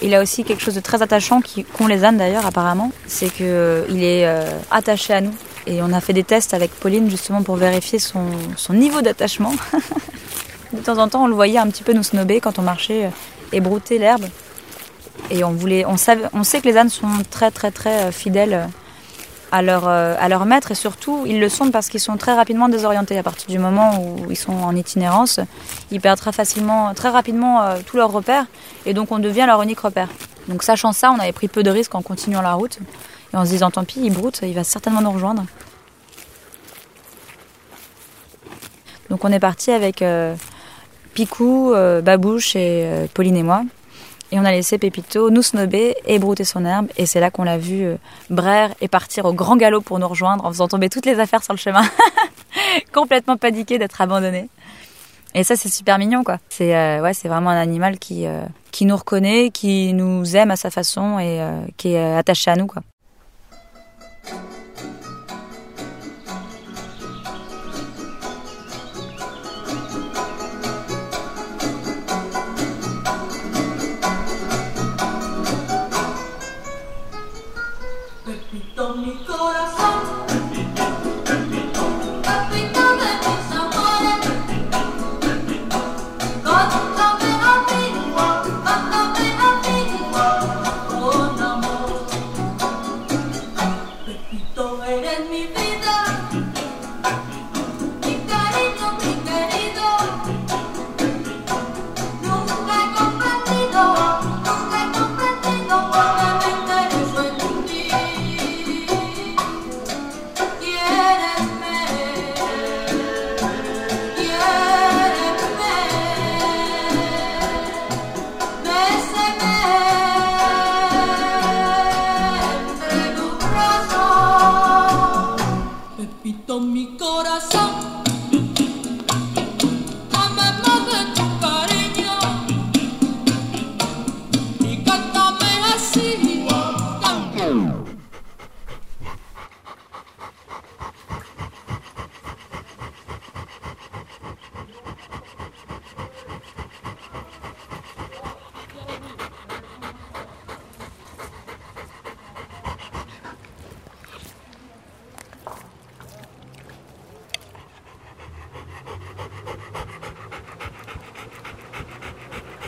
Il 0.01 0.15
a 0.15 0.21
aussi 0.21 0.43
quelque 0.43 0.61
chose 0.61 0.75
de 0.75 0.79
très 0.79 1.01
attachant 1.01 1.41
qu'ont 1.41 1.87
les 1.87 2.03
ânes 2.03 2.17
d'ailleurs 2.17 2.45
apparemment, 2.45 2.91
c'est 3.07 3.29
qu'il 3.29 3.45
euh, 3.47 3.85
est 3.89 4.25
euh, 4.25 4.45
attaché 4.71 5.13
à 5.13 5.21
nous. 5.21 5.33
Et 5.65 5.81
on 5.81 5.93
a 5.93 6.01
fait 6.01 6.11
des 6.11 6.23
tests 6.25 6.53
avec 6.53 6.71
Pauline 6.71 7.09
justement 7.09 7.41
pour 7.41 7.55
vérifier 7.55 7.99
son, 7.99 8.25
niveau 8.69 9.01
d'attachement. 9.01 9.53
de 10.73 10.79
temps 10.79 10.97
en 10.97 11.07
temps, 11.07 11.23
on 11.23 11.27
le 11.27 11.35
voyait 11.35 11.59
un 11.59 11.67
petit 11.67 11.83
peu 11.83 11.93
nous 11.93 12.03
snober 12.03 12.41
quand 12.41 12.59
on 12.59 12.63
marchait 12.63 13.09
et 13.53 13.61
brouter 13.61 13.97
l'herbe. 13.97 14.25
Et 15.29 15.43
on 15.45 15.51
voulait, 15.51 15.85
on, 15.85 15.95
on 16.33 16.43
sait 16.43 16.59
que 16.59 16.67
les 16.67 16.77
ânes 16.77 16.89
sont 16.89 17.07
très 17.29 17.49
très 17.49 17.71
très 17.71 18.11
fidèles 18.11 18.67
à 19.53 19.61
leur, 19.61 19.87
euh, 19.87 20.15
à 20.19 20.29
leur 20.29 20.45
maître 20.45 20.71
et 20.71 20.75
surtout 20.75 21.25
ils 21.27 21.39
le 21.39 21.47
sont 21.47 21.69
parce 21.69 21.87
qu'ils 21.87 21.99
sont 21.99 22.17
très 22.17 22.33
rapidement 22.33 22.69
désorientés 22.69 23.19
à 23.19 23.21
partir 23.21 23.47
du 23.47 23.59
moment 23.59 24.03
où 24.03 24.31
ils 24.31 24.35
sont 24.35 24.51
en 24.51 24.75
itinérance. 24.75 25.39
Ils 25.91 26.01
perdent 26.01 26.17
très 26.17 26.31
facilement, 26.31 26.95
très 26.95 27.09
rapidement 27.09 27.61
euh, 27.61 27.77
tous 27.85 27.97
leurs 27.97 28.11
repères 28.11 28.47
et 28.87 28.95
donc 28.95 29.11
on 29.11 29.19
devient 29.19 29.45
leur 29.45 29.61
unique 29.61 29.79
repère. 29.79 30.09
Donc 30.47 30.63
sachant 30.63 30.91
ça, 30.91 31.11
on 31.11 31.19
avait 31.19 31.33
pris 31.33 31.47
peu 31.49 31.61
de 31.61 31.69
risques 31.69 31.93
en 31.93 32.01
continuant 32.01 32.41
la 32.41 32.55
route 32.55 32.79
et 33.31 33.37
en 33.37 33.45
se 33.45 33.51
disant 33.51 33.69
tant 33.69 33.83
pis, 33.83 33.99
il 34.03 34.11
broute, 34.11 34.39
il 34.41 34.55
va 34.55 34.63
certainement 34.63 35.01
nous 35.01 35.11
rejoindre. 35.11 35.45
Donc 39.11 39.23
on 39.23 39.31
est 39.31 39.39
parti 39.39 39.69
avec 39.69 40.01
euh, 40.01 40.33
Picou, 41.13 41.75
Babouche 42.03 42.55
et 42.55 43.07
Pauline 43.13 43.37
et 43.37 43.43
moi. 43.43 43.61
Et 44.33 44.39
on 44.39 44.45
a 44.45 44.51
laissé 44.51 44.79
Pépito 44.79 45.29
nous 45.29 45.43
snober 45.43 45.95
et 46.07 46.17
brouter 46.17 46.43
son 46.43 46.65
herbe. 46.65 46.87
Et 46.97 47.05
c'est 47.05 47.19
là 47.19 47.29
qu'on 47.29 47.43
l'a 47.43 47.59
vu 47.59 47.83
euh, 47.83 47.97
braire 48.31 48.73
et 48.81 48.87
partir 48.87 49.25
au 49.25 49.33
grand 49.33 49.57
galop 49.57 49.81
pour 49.81 49.99
nous 49.99 50.07
rejoindre 50.07 50.43
en 50.43 50.49
faisant 50.49 50.67
tomber 50.67 50.89
toutes 50.89 51.05
les 51.05 51.19
affaires 51.19 51.43
sur 51.43 51.53
le 51.53 51.59
chemin. 51.59 51.83
Complètement 52.91 53.37
paniqué 53.37 53.77
d'être 53.77 54.01
abandonné. 54.01 54.49
Et 55.35 55.43
ça, 55.43 55.55
c'est 55.55 55.69
super 55.69 55.99
mignon, 55.99 56.23
quoi. 56.23 56.39
C'est 56.49 56.75
euh, 56.75 57.03
ouais, 57.03 57.13
c'est 57.13 57.27
vraiment 57.27 57.51
un 57.51 57.61
animal 57.61 57.99
qui, 57.99 58.25
euh, 58.25 58.41
qui 58.71 58.87
nous 58.87 58.97
reconnaît, 58.97 59.51
qui 59.51 59.93
nous 59.93 60.35
aime 60.35 60.49
à 60.49 60.55
sa 60.55 60.71
façon 60.71 61.19
et 61.19 61.39
qui 61.77 61.93
est 61.93 62.15
attaché 62.15 62.49
à 62.49 62.55
nous, 62.55 62.65
quoi. 62.65 62.81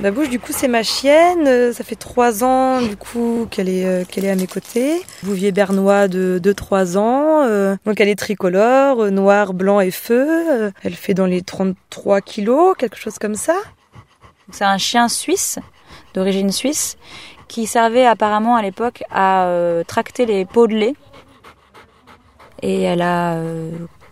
La 0.05 0.11
bouche, 0.11 0.29
du 0.29 0.39
coup, 0.39 0.51
c'est 0.51 0.67
ma 0.67 0.83
chienne. 0.83 1.47
Euh, 1.47 1.73
ça 1.73 1.83
fait 1.83 1.95
trois 1.95 2.43
ans, 2.43 2.79
du 2.79 2.95
coup, 2.95 3.47
qu'elle 3.49 3.67
est, 3.67 3.87
euh, 3.87 4.03
qu'elle 4.05 4.23
est 4.23 4.29
à 4.29 4.35
mes 4.35 4.45
côtés. 4.45 5.01
Bouvier 5.23 5.51
bernois 5.51 6.07
de 6.07 6.39
2-3 6.39 6.95
ans. 6.95 7.41
Euh, 7.41 7.75
donc, 7.87 7.99
elle 7.99 8.09
est 8.09 8.15
tricolore, 8.15 9.09
noir, 9.09 9.55
blanc 9.55 9.79
et 9.79 9.89
feu. 9.89 10.71
Elle 10.83 10.93
fait 10.93 11.15
dans 11.15 11.25
les 11.25 11.41
33 11.41 12.21
kilos, 12.21 12.75
quelque 12.77 12.97
chose 12.97 13.17
comme 13.17 13.33
ça. 13.33 13.55
C'est 14.51 14.63
un 14.63 14.77
chien 14.77 15.07
suisse, 15.07 15.57
d'origine 16.13 16.51
suisse, 16.51 16.97
qui 17.47 17.65
servait 17.65 18.05
apparemment 18.05 18.55
à 18.55 18.61
l'époque 18.61 19.01
à 19.09 19.49
tracter 19.87 20.27
les 20.27 20.45
pots 20.45 20.67
de 20.67 20.75
lait. 20.75 20.93
Et 22.61 22.83
elle 22.83 23.01
a 23.01 23.39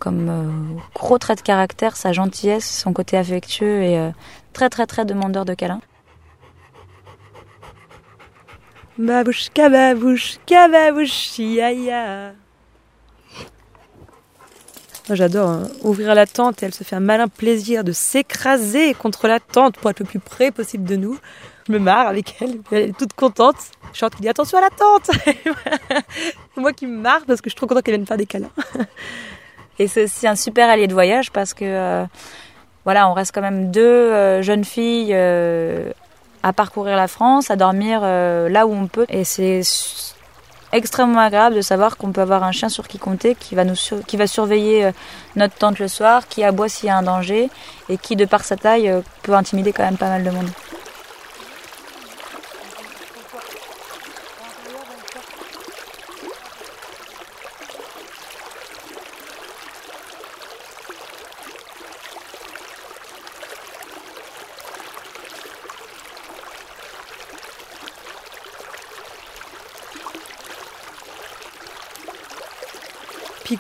comme 0.04 0.82
gros 0.94 1.18
trait 1.18 1.36
de 1.36 1.42
caractère 1.42 1.96
sa 1.96 2.12
gentillesse, 2.12 2.82
son 2.82 2.92
côté 2.92 3.16
affectueux 3.16 3.84
et 3.84 4.12
très 4.52 4.70
très 4.70 4.86
très 4.86 5.06
demandeur 5.06 5.46
de 5.46 5.54
câlins. 5.54 5.80
Babouchka, 8.98 9.70
babouchka, 9.70 10.68
babouche, 10.68 11.40
ya 11.40 12.34
J'adore 15.10 15.50
hein. 15.50 15.68
ouvrir 15.82 16.16
la 16.16 16.26
tente 16.26 16.62
et 16.62 16.66
elle 16.66 16.74
se 16.74 16.84
fait 16.84 16.96
un 16.96 17.02
malin 17.02 17.28
plaisir 17.28 17.84
de 17.84 17.92
s'écraser 17.92 18.94
contre 18.94 19.28
la 19.28 19.40
tente 19.40 19.78
pour 19.78 19.90
être 19.90 20.00
le 20.00 20.06
plus 20.06 20.20
près 20.20 20.52
possible 20.52 20.86
de 20.86 20.96
nous. 20.96 21.18
Je 21.68 21.74
me 21.74 21.80
marre 21.80 22.08
avec 22.08 22.36
elle, 22.40 22.60
elle 22.72 22.90
est 22.90 22.98
toute 22.98 23.14
contente. 23.14 23.56
Je 23.94 24.00
chante, 24.00 24.14
dit 24.22 24.30
attention 24.30 24.58
à 24.60 24.62
la 24.62 24.70
tente 24.70 25.12
moi 26.58 26.72
qui 26.72 26.86
me 26.86 26.98
marre 26.98 27.26
parce 27.26 27.42
que 27.42 27.50
je 27.50 27.54
suis 27.54 27.58
trop 27.58 27.68
contente 27.68 27.84
qu'elle 27.84 27.96
vienne 27.96 28.06
faire 28.06 28.18
des 28.18 28.26
câlins. 28.26 28.52
Et 29.80 29.88
c'est 29.88 30.04
aussi 30.04 30.28
un 30.28 30.36
super 30.36 30.70
allié 30.70 30.88
de 30.88 30.94
voyage 30.94 31.32
parce 31.32 31.54
que 31.54 31.66
euh, 31.66 32.06
voilà, 32.86 33.10
on 33.10 33.14
reste 33.14 33.34
quand 33.34 33.42
même 33.42 33.72
deux 33.72 33.82
euh, 33.82 34.42
jeunes 34.42 34.66
filles 34.66 35.12
euh, 35.14 35.92
à 36.44 36.52
parcourir 36.52 36.98
la 36.98 37.08
France, 37.08 37.50
à 37.50 37.56
dormir 37.56 38.02
euh, 38.04 38.50
là 38.50 38.68
où 38.68 38.74
on 38.74 38.88
peut. 38.88 39.06
Et 39.10 39.24
c'est 39.24 39.62
extrêmement 40.74 41.20
agréable 41.20 41.56
de 41.56 41.62
savoir 41.62 41.98
qu'on 41.98 42.12
peut 42.12 42.22
avoir 42.22 42.44
un 42.44 42.52
chien 42.52 42.68
sur 42.68 42.88
qui 42.88 43.00
compter, 43.00 43.36
qui 43.36 43.56
va, 43.56 43.64
nous 43.64 43.76
qui 44.08 44.18
va 44.18 44.28
surveiller 44.28 44.90
notre 45.36 45.56
tente 45.56 45.80
le 45.80 45.88
soir, 45.88 46.28
qui 46.28 46.44
aboie 46.44 46.68
s'il 46.68 46.88
y 46.88 46.90
a 46.90 46.98
un 46.98 47.04
danger 47.04 47.50
et 47.90 47.98
qui, 47.98 48.16
de 48.16 48.26
par 48.26 48.44
sa 48.44 48.58
taille, 48.58 48.92
peut 49.22 49.34
intimider 49.34 49.72
quand 49.72 49.84
même 49.84 49.98
pas 49.98 50.10
mal 50.10 50.24
de 50.24 50.32
monde. 50.32 50.50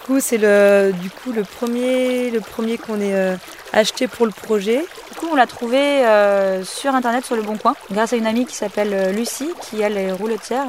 Picou, 0.03 0.19
c'est 0.19 0.38
le, 0.38 0.91
du 1.01 1.10
coup 1.10 1.31
le 1.31 1.43
premier, 1.43 2.29
le 2.29 2.41
premier 2.41 2.77
qu'on 2.77 3.00
ait 3.00 3.15
euh, 3.15 3.38
acheté 3.72 4.10
pour 4.10 4.25
le 4.25 4.33
projet. 4.33 4.86
Du 5.12 5.17
coup, 5.17 5.27
on 5.31 5.36
l'a 5.36 5.48
trouvé 5.48 5.77
euh, 5.77 6.62
sur 6.65 6.93
internet, 6.93 7.24
sur 7.25 7.38
le 7.38 7.41
Bon 7.41 7.57
Coin, 7.57 7.74
grâce 7.89 8.12
à 8.12 8.17
une 8.17 8.27
amie 8.27 8.45
qui 8.45 8.53
s'appelle 8.53 8.93
euh, 8.93 9.12
Lucie, 9.13 9.53
qui 9.62 9.79
elle 9.81 9.98
est 9.98 10.12
rouletière. 10.12 10.65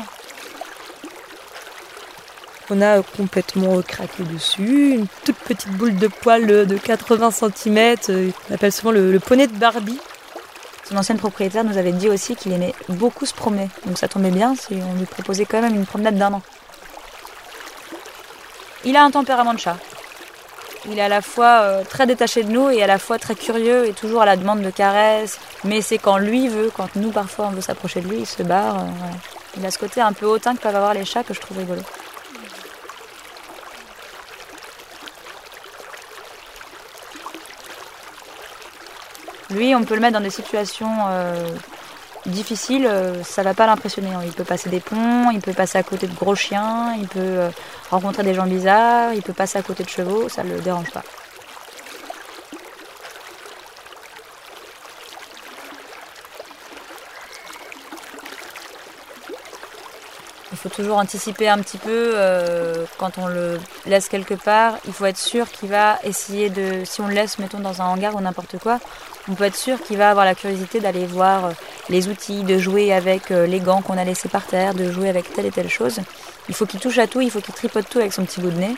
On 2.70 2.80
a 2.80 3.02
complètement 3.02 3.82
craqué 3.82 4.22
dessus, 4.22 4.92
une 4.92 5.06
toute 5.24 5.36
petite 5.38 5.72
boule 5.72 5.96
de 5.96 6.06
poil 6.06 6.46
de 6.46 6.76
80 6.76 7.32
cm, 7.32 7.96
on 8.50 8.54
appelle 8.54 8.72
souvent 8.72 8.92
le, 8.92 9.10
le 9.10 9.18
poney 9.18 9.48
de 9.48 9.56
Barbie. 9.56 9.98
Son 10.88 10.96
ancienne 10.96 11.18
propriétaire 11.18 11.64
nous 11.64 11.76
avait 11.76 11.92
dit 11.92 12.08
aussi 12.08 12.36
qu'il 12.36 12.52
aimait 12.52 12.74
beaucoup 12.88 13.26
se 13.26 13.34
promener. 13.34 13.68
Donc 13.84 13.98
ça 13.98 14.06
tombait 14.06 14.30
bien 14.30 14.54
si 14.54 14.74
on 14.74 14.96
lui 14.96 15.06
proposait 15.06 15.44
quand 15.44 15.60
même 15.60 15.74
une 15.74 15.86
promenade 15.86 16.16
d'un 16.16 16.34
an. 16.34 16.42
Il 18.84 18.96
a 18.96 19.02
un 19.02 19.10
tempérament 19.10 19.54
de 19.54 19.58
chat. 19.58 19.76
Il 20.86 20.98
est 20.98 21.02
à 21.02 21.08
la 21.08 21.22
fois 21.22 21.60
euh, 21.62 21.84
très 21.84 22.06
détaché 22.06 22.42
de 22.44 22.50
nous 22.50 22.68
et 22.68 22.82
à 22.82 22.86
la 22.86 22.98
fois 22.98 23.18
très 23.18 23.34
curieux 23.34 23.86
et 23.86 23.92
toujours 23.92 24.20
à 24.20 24.26
la 24.26 24.36
demande 24.36 24.60
de 24.60 24.70
caresses. 24.70 25.38
Mais 25.64 25.80
c'est 25.80 25.96
quand 25.98 26.18
lui 26.18 26.48
veut, 26.48 26.70
quand 26.76 26.94
nous 26.96 27.10
parfois 27.10 27.46
on 27.46 27.50
veut 27.50 27.62
s'approcher 27.62 28.02
de 28.02 28.08
lui, 28.08 28.18
il 28.18 28.26
se 28.26 28.42
barre. 28.42 28.80
euh. 28.80 28.86
Il 29.56 29.64
a 29.64 29.70
ce 29.70 29.78
côté 29.78 30.00
un 30.00 30.12
peu 30.12 30.26
hautain 30.26 30.54
que 30.54 30.60
peuvent 30.60 30.76
avoir 30.76 30.92
les 30.94 31.04
chats 31.04 31.22
que 31.22 31.32
je 31.32 31.40
trouve 31.40 31.58
rigolo. 31.58 31.80
Lui, 39.50 39.74
on 39.74 39.84
peut 39.84 39.94
le 39.94 40.00
mettre 40.00 40.14
dans 40.14 40.24
des 40.24 40.30
situations 40.30 40.90
euh, 41.08 41.48
difficiles, 42.26 42.86
euh, 42.86 43.22
ça 43.22 43.42
va 43.42 43.54
pas 43.54 43.66
l'impressionner. 43.66 44.12
hein. 44.14 44.22
Il 44.24 44.32
peut 44.32 44.44
passer 44.44 44.70
des 44.70 44.80
ponts, 44.80 45.30
il 45.30 45.40
peut 45.40 45.52
passer 45.54 45.78
à 45.78 45.82
côté 45.82 46.06
de 46.06 46.14
gros 46.14 46.34
chiens, 46.34 46.94
il 46.98 47.08
peut 47.08 47.20
euh, 47.20 47.50
rencontrer 47.90 48.22
des 48.22 48.34
gens 48.34 48.46
bizarres, 48.46 49.12
il 49.14 49.22
peut 49.22 49.32
passer 49.34 49.58
à 49.58 49.62
côté 49.62 49.84
de 49.84 49.88
chevaux, 49.88 50.28
ça 50.28 50.42
le 50.42 50.60
dérange 50.60 50.90
pas. 50.90 51.02
Toujours 60.74 60.98
anticiper 60.98 61.48
un 61.48 61.58
petit 61.58 61.78
peu 61.78 62.12
euh, 62.14 62.84
quand 62.98 63.18
on 63.18 63.26
le 63.26 63.60
laisse 63.86 64.08
quelque 64.08 64.34
part. 64.34 64.76
Il 64.86 64.92
faut 64.92 65.06
être 65.06 65.18
sûr 65.18 65.50
qu'il 65.50 65.68
va 65.68 65.98
essayer 66.04 66.50
de, 66.50 66.84
si 66.84 67.00
on 67.00 67.06
le 67.06 67.14
laisse, 67.14 67.38
mettons 67.38 67.60
dans 67.60 67.80
un 67.80 67.86
hangar 67.86 68.14
ou 68.14 68.20
n'importe 68.20 68.58
quoi, 68.58 68.78
on 69.28 69.34
peut 69.34 69.44
être 69.44 69.56
sûr 69.56 69.82
qu'il 69.82 69.96
va 69.96 70.10
avoir 70.10 70.24
la 70.24 70.34
curiosité 70.34 70.80
d'aller 70.80 71.06
voir 71.06 71.46
euh, 71.46 71.50
les 71.88 72.08
outils, 72.08 72.42
de 72.42 72.58
jouer 72.58 72.92
avec 72.92 73.30
euh, 73.30 73.46
les 73.46 73.60
gants 73.60 73.82
qu'on 73.82 73.96
a 73.96 74.04
laissés 74.04 74.28
par 74.28 74.44
terre, 74.46 74.74
de 74.74 74.90
jouer 74.90 75.08
avec 75.08 75.32
telle 75.32 75.46
et 75.46 75.50
telle 75.50 75.68
chose. 75.68 76.00
Il 76.48 76.54
faut 76.54 76.66
qu'il 76.66 76.80
touche 76.80 76.98
à 76.98 77.06
tout, 77.06 77.20
il 77.20 77.30
faut 77.30 77.40
qu'il 77.40 77.54
tripote 77.54 77.88
tout 77.88 77.98
avec 77.98 78.12
son 78.12 78.24
petit 78.24 78.40
bout 78.40 78.50
de 78.50 78.58
nez. 78.58 78.76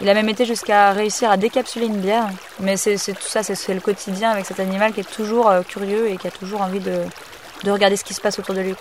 Il 0.00 0.08
a 0.08 0.14
même 0.14 0.28
été 0.28 0.44
jusqu'à 0.44 0.92
réussir 0.92 1.30
à 1.30 1.36
décapsuler 1.36 1.86
une 1.86 2.00
bière. 2.00 2.28
Mais 2.60 2.76
c'est 2.78 2.96
tout 2.96 3.28
ça, 3.28 3.42
c'est 3.42 3.74
le 3.74 3.80
quotidien 3.80 4.30
avec 4.30 4.46
cet 4.46 4.58
animal 4.58 4.94
qui 4.94 5.00
est 5.00 5.10
toujours 5.10 5.52
curieux 5.68 6.08
et 6.08 6.16
qui 6.16 6.26
a 6.26 6.30
toujours 6.30 6.62
envie 6.62 6.80
de 6.80 7.70
regarder 7.70 7.96
ce 7.96 8.04
qui 8.04 8.14
se 8.14 8.20
passe 8.22 8.38
autour 8.38 8.54
de 8.54 8.60
lui. 8.60 8.74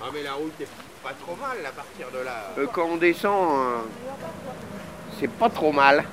Ah 0.00 0.10
mais 0.14 0.22
la 0.22 0.34
route 0.34 0.52
est 0.60 0.68
pas 1.02 1.12
trop 1.20 1.34
mal 1.34 1.56
à 1.66 1.70
partir 1.70 2.06
de 2.12 2.24
là. 2.24 2.52
Euh, 2.56 2.66
quand 2.72 2.84
on 2.84 2.96
descend, 2.96 3.58
euh, 3.58 3.78
c'est 5.18 5.30
pas 5.30 5.48
trop 5.48 5.72
mal. 5.72 6.04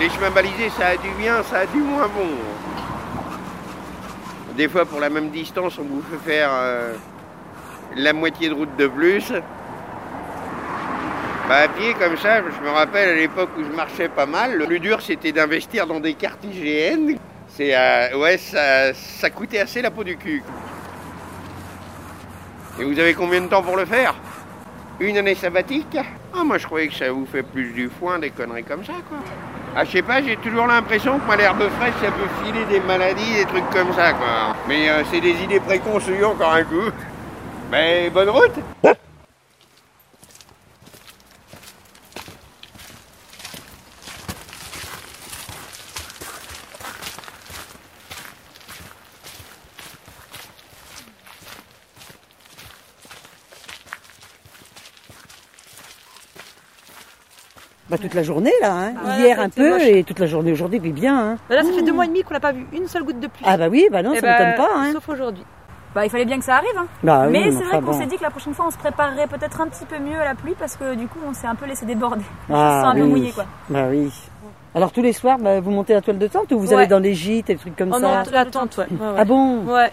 Les 0.00 0.08
chemins 0.08 0.30
balisés, 0.30 0.70
ça 0.70 0.88
a 0.88 0.96
du 0.96 1.10
bien, 1.10 1.42
ça 1.42 1.60
a 1.60 1.66
du 1.66 1.78
moins 1.78 2.08
bon. 2.08 2.30
Des 4.56 4.68
fois, 4.68 4.86
pour 4.86 5.00
la 5.00 5.10
même 5.10 5.30
distance, 5.30 5.78
on 5.78 5.82
vous 5.82 6.02
fait 6.02 6.30
faire 6.30 6.48
euh, 6.50 6.94
la 7.96 8.12
moitié 8.14 8.48
de 8.48 8.54
route 8.54 8.74
de 8.76 8.86
plus. 8.86 9.32
Bah, 11.48 11.56
à 11.56 11.68
pied 11.68 11.92
comme 11.94 12.16
ça, 12.16 12.38
je 12.38 12.64
me 12.64 12.70
rappelle 12.70 13.10
à 13.10 13.14
l'époque 13.14 13.50
où 13.58 13.64
je 13.64 13.76
marchais 13.76 14.08
pas 14.08 14.24
mal, 14.24 14.56
le 14.56 14.64
plus 14.64 14.80
dur 14.80 15.02
c'était 15.02 15.30
d'investir 15.30 15.86
dans 15.86 16.00
des 16.00 16.14
cartes 16.14 16.42
IGN. 16.42 17.18
C'est 17.48 17.76
euh, 17.76 18.16
ouais, 18.16 18.38
ça, 18.38 18.94
ça 18.94 19.28
coûtait 19.28 19.60
assez 19.60 19.82
la 19.82 19.90
peau 19.90 20.04
du 20.04 20.16
cul. 20.16 20.42
Et 22.80 22.84
vous 22.84 22.98
avez 22.98 23.12
combien 23.12 23.42
de 23.42 23.46
temps 23.48 23.62
pour 23.62 23.76
le 23.76 23.84
faire? 23.84 24.14
Une 25.00 25.18
année 25.18 25.34
sabbatique? 25.34 25.98
Ah 26.34 26.44
moi 26.44 26.56
je 26.56 26.64
croyais 26.64 26.88
que 26.88 26.94
ça 26.94 27.12
vous 27.12 27.26
fait 27.26 27.42
plus 27.42 27.72
du 27.72 27.90
foin, 28.00 28.18
des 28.18 28.30
conneries 28.30 28.64
comme 28.64 28.84
ça 28.84 28.94
quoi. 29.06 29.18
Ah 29.76 29.84
je 29.84 29.90
sais 29.90 30.02
pas, 30.02 30.22
j'ai 30.22 30.36
toujours 30.36 30.66
l'impression 30.66 31.18
que 31.18 31.26
moi 31.26 31.36
l'herbe 31.36 31.68
fraîche 31.78 31.94
ça 32.00 32.10
peut 32.10 32.44
filer 32.44 32.64
des 32.70 32.80
maladies, 32.80 33.34
des 33.36 33.44
trucs 33.44 33.68
comme 33.68 33.92
ça 33.92 34.14
quoi. 34.14 34.56
Mais 34.66 34.88
euh, 34.88 35.02
c'est 35.10 35.20
des 35.20 35.34
idées 35.42 35.60
préconçues 35.60 36.24
encore 36.24 36.54
un 36.54 36.64
coup. 36.64 36.90
Mais 37.70 38.08
bonne 38.08 38.30
route 38.30 38.96
Bah, 57.90 57.98
toute 57.98 58.14
la 58.14 58.22
journée 58.22 58.52
là, 58.62 58.72
hein. 58.72 58.92
Ah, 59.06 59.18
hier 59.18 59.38
un 59.40 59.48
peu 59.50 59.68
moche. 59.70 59.82
et 59.82 60.04
toute 60.04 60.18
la 60.18 60.26
journée 60.26 60.52
aujourd'hui, 60.52 60.80
puis 60.80 60.92
bien. 60.92 61.18
Hein. 61.32 61.36
Là, 61.50 61.62
ça 61.62 61.70
fait 61.72 61.82
deux 61.82 61.92
mois 61.92 62.04
et 62.06 62.08
demi 62.08 62.22
qu'on 62.22 62.32
n'a 62.34 62.40
pas 62.40 62.52
vu 62.52 62.66
une 62.72 62.88
seule 62.88 63.02
goutte 63.04 63.20
de 63.20 63.26
pluie. 63.26 63.44
Ah 63.46 63.56
bah 63.58 63.68
oui, 63.70 63.86
bah 63.92 64.02
non, 64.02 64.12
Eh 64.14 64.20
ça 64.20 64.22
ben, 64.22 64.38
m'étonne 64.50 64.66
pas. 64.66 64.70
Hein. 64.74 64.92
Sauf 64.92 65.08
aujourd'hui. 65.10 65.44
Bah, 65.94 66.04
il 66.04 66.10
fallait 66.10 66.24
bien 66.24 66.38
que 66.38 66.44
ça 66.44 66.56
arrive. 66.56 66.76
hein. 66.78 66.86
Bah 67.02 67.24
oui, 67.26 67.32
mais 67.32 67.50
c'est 67.52 67.58
enfin, 67.58 67.66
vrai 67.68 67.78
qu'on 67.80 67.84
bon. 67.92 68.00
s'est 68.00 68.06
dit 68.06 68.16
que 68.16 68.22
la 68.22 68.30
prochaine 68.30 68.54
fois 68.54 68.64
on 68.66 68.70
se 68.70 68.78
préparerait 68.78 69.26
peut-être 69.28 69.60
un 69.60 69.68
petit 69.68 69.84
peu 69.84 69.98
mieux 69.98 70.18
à 70.18 70.24
la 70.24 70.34
pluie 70.34 70.54
parce 70.58 70.76
que 70.76 70.94
du 70.94 71.06
coup 71.06 71.18
on 71.28 71.32
s'est 71.34 71.46
un 71.46 71.54
peu 71.54 71.66
laissé 71.66 71.84
déborder. 71.86 72.24
Ah, 72.50 72.54
on 72.54 72.56
se 72.56 72.80
sent 72.82 72.86
un 72.88 72.94
peu 72.94 73.02
oui. 73.02 73.08
mouillé 73.20 73.32
quoi. 73.32 73.44
Bah 73.68 73.84
oui. 73.90 74.10
Alors 74.74 74.90
tous 74.90 75.02
les 75.02 75.12
soirs, 75.12 75.38
bah, 75.38 75.60
vous 75.60 75.70
montez 75.70 75.92
la 75.94 76.00
toile 76.00 76.18
de 76.18 76.26
tente 76.26 76.50
ou 76.50 76.58
vous 76.58 76.70
Ouais. 76.70 76.74
allez 76.78 76.86
dans 76.88 76.98
les 76.98 77.14
gîtes 77.14 77.48
et 77.50 77.54
des 77.54 77.60
trucs 77.60 77.76
comme 77.76 77.90
Oh 77.92 78.00
ça? 78.00 78.00
non, 78.00 78.14
la 78.32 78.44
tente, 78.44 78.76
ouais. 78.78 78.86
ouais, 78.90 79.06
ouais. 79.06 79.14
Ah 79.18 79.24
bon? 79.24 79.58
Ouais. 79.66 79.92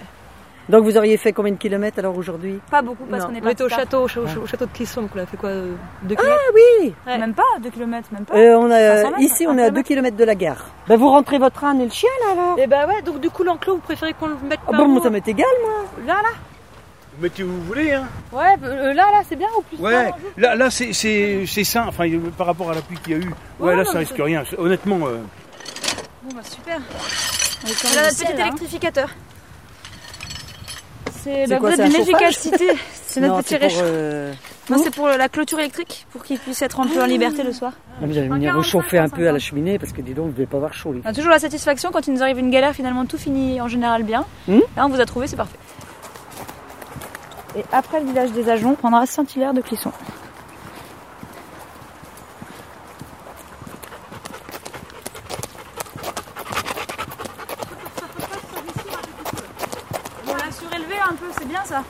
Donc 0.70 0.84
vous 0.86 0.98
auriez 0.98 1.18
fait 1.18 1.34
combien 1.34 1.52
de 1.52 1.58
kilomètres 1.58 2.00
alors 2.00 2.16
aujourd'hui? 2.18 2.60
Pas 2.70 2.82
beaucoup 2.82 3.04
parce 3.06 3.26
qu'on 3.26 3.34
est 3.36 3.42
on 3.44 3.50
était 3.50 3.64
au 3.64 3.70
château, 3.70 4.04
au, 4.04 4.08
ch- 4.08 4.18
au 4.24 4.28
ch- 4.28 4.38
au 4.38 4.46
château 4.46 4.66
de 4.66 4.72
Clisson, 4.72 5.08
qu'on 5.08 5.20
a 5.20 5.26
fait 5.26 5.36
quoi 5.38 5.50
euh, 5.50 5.74
Deux 6.04 6.16
Ah 6.20 6.38
oui. 6.54 6.94
Même 7.06 7.34
pas 7.34 7.44
2 7.62 7.70
km, 7.72 8.08
même 8.14 8.26
pas. 8.26 8.36
Euh, 8.36 8.56
on 8.58 8.70
a, 8.72 9.02
500 9.02 9.10
mètres, 9.12 9.22
Ici 9.22 9.46
on 9.48 9.58
est 9.58 9.64
à 9.64 9.70
2 9.72 9.82
kilomètre. 9.82 10.16
km 10.16 10.18
de 10.18 10.24
la 10.24 10.36
gare. 10.36 10.66
Bah 10.88 10.96
vous 10.98 11.10
rentrez 11.10 11.40
votre 11.40 11.64
âne 11.64 11.82
et 11.82 11.86
le 11.86 11.92
chien 11.92 12.10
là 12.26 12.32
alors? 12.34 12.60
Et 12.60 12.68
bah 12.68 12.86
ouais, 12.88 13.02
donc 13.02 13.20
du 13.20 13.30
coup 13.30 13.44
l'enclos, 13.44 13.76
vous 13.76 13.82
préférez 13.82 14.14
qu'on 14.14 14.28
le 14.28 14.36
mette 14.48 14.60
Ah 14.68 14.72
par 14.72 14.80
bon, 14.82 14.86
où 14.86 14.92
moi 14.94 15.02
ça 15.04 15.10
m'est 15.10 15.28
égal 15.28 15.48
moi 15.64 15.86
Là, 16.06 16.22
là 16.22 16.30
Vous 17.18 17.24
mettez 17.24 17.44
où 17.44 17.48
vous 17.50 17.64
voulez, 17.64 17.94
hein 17.94 18.08
Ouais, 18.32 18.56
euh, 18.64 18.94
là, 18.94 19.08
là, 19.12 19.22
c'est 19.28 19.36
bien 19.36 19.48
ou 19.58 19.62
plus 19.64 19.78
Ouais, 19.84 20.12
là, 20.38 20.56
là 20.56 20.70
c'est, 20.70 20.94
c'est, 20.94 21.44
c'est 21.48 21.64
sain, 21.64 21.86
enfin, 21.88 22.08
euh, 22.08 22.20
par 22.38 22.48
rapport 22.48 22.70
à 22.72 22.76
la 22.76 22.82
pluie 22.82 22.98
qu'il 23.04 23.14
y 23.14 23.16
a 23.16 23.20
eu. 23.20 23.30
Ouais, 23.60 23.70
Ouais, 23.70 23.76
là, 23.76 23.84
non, 23.84 23.92
ça 23.92 23.98
risque 24.00 24.16
rien. 24.18 24.44
Honnêtement, 24.58 25.00
euh, 25.08 25.18
Bon 26.24 26.36
bah 26.36 26.42
super. 26.44 26.78
On 26.78 27.68
On 27.68 28.00
a 28.00 28.04
notre 28.04 28.16
petit 28.18 28.32
électrificateur. 28.42 29.10
C'est 29.10 29.31
C'est 31.24 31.46
bah, 31.48 31.58
quoi, 31.58 31.70
vous 31.72 31.82
êtes 31.82 31.92
d'une 31.92 32.02
efficacité. 32.02 32.68
C'est 32.94 33.20
notre 33.22 33.36
Non, 33.36 33.40
petit 33.42 33.50
c'est 33.50 33.60
pour, 33.60 33.68
réchaud. 33.68 33.82
euh, 33.84 34.34
Non, 34.70 34.78
c'est 34.84 34.90
pour 34.96 35.08
la 35.08 35.30
clôture 35.30 35.60
électrique, 35.60 36.08
pour 36.12 36.24
qu'il 36.24 36.40
puisse 36.40 36.62
être 36.62 36.80
un 36.80 36.88
peu 36.88 37.02
en 37.02 37.06
liberté 37.06 37.44
le 37.44 37.54
soir. 37.54 37.74
ah, 38.02 38.06
Vous 38.08 38.18
allez 38.18 38.28
En 38.30 38.34
venir 38.36 38.52
45, 38.54 38.64
réchauffer 38.64 38.98
un 38.98 39.10
peu 39.10 39.22
à 39.28 39.32
la 39.32 39.40
50. 39.40 39.42
cheminée 39.42 39.78
parce 39.80 39.92
que 39.94 40.02
dis 40.02 40.14
donc, 40.14 40.28
vous 40.28 40.32
devez 40.32 40.46
pas 40.48 40.58
avoir 40.58 40.74
chaud. 40.74 40.96
On 41.06 41.08
a 41.08 41.14
toujours 41.14 41.30
la 41.32 41.40
satisfaction 41.40 41.92
quand 41.92 42.08
il 42.08 42.14
nous 42.14 42.24
arrive 42.24 42.40
une 42.40 42.50
galère, 42.50 42.74
finalement 42.74 43.06
tout 43.06 43.18
finit 43.18 43.62
en 43.62 43.68
général 43.68 44.04
bien. 44.04 44.26
Hmm? 44.48 44.60
Là 44.76 44.86
on 44.86 44.90
vous 44.90 45.00
a 45.00 45.06
trouvé, 45.06 45.28
c'est 45.28 45.36
parfait. 45.36 45.58
Et 47.56 47.64
après 47.72 48.00
le 48.00 48.08
village 48.08 48.32
des 48.32 48.50
Ajoncs, 48.50 48.72
on 48.74 48.76
prendra 48.76 49.06
Saint-Hilaire 49.06 49.54
de 49.54 49.62
Clisson. 49.62 49.92
On 60.28 60.36
l'a 60.36 60.52
surélevé 60.52 60.96
un 61.12 61.16
peu, 61.16 61.26
c'est 61.38 61.48
bien 61.48 61.64
ça. 61.66 61.84